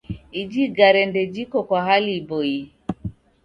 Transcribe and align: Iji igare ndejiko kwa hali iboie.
Iji 0.39 0.61
igare 0.67 1.01
ndejiko 1.09 1.57
kwa 1.67 1.79
hali 1.87 2.11
iboie. 2.19 2.61